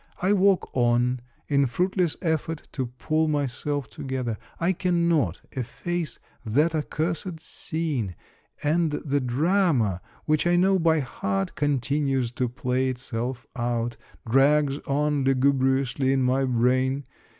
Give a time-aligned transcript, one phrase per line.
[0.19, 7.39] I walk on, in fruitless effort to pull myself together; I cannot efface that accursed
[7.39, 8.15] scene,
[8.63, 13.95] and the drama, which I know by heart, continues to play itself out,—
[14.27, 17.05] drags on lugubriously in my brain.